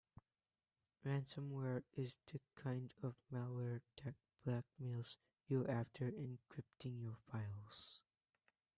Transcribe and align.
Ransomware 1.05 1.83
is 1.95 2.17
the 2.33 2.41
kind 2.55 2.91
of 3.03 3.13
malware 3.31 3.81
that 4.03 4.15
blackmails 4.43 5.17
you 5.47 5.67
after 5.67 6.09
encrypting 6.11 6.99
your 7.03 7.17
files. 7.31 8.01